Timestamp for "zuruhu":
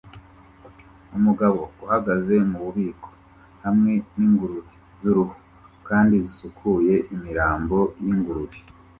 4.99-5.35